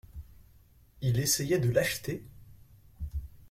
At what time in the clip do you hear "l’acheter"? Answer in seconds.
1.69-2.23